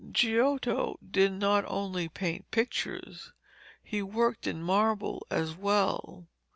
[0.11, 3.33] Giotto did not only paint pictures,
[3.83, 6.25] he worked in marble as well.